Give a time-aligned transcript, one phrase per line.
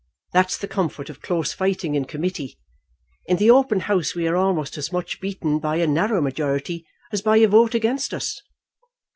[0.33, 2.57] That's the comfort of close fighting in committee.
[3.27, 7.21] In the open House we are almost as much beaten by a narrow majority as
[7.21, 8.41] by a vote against us."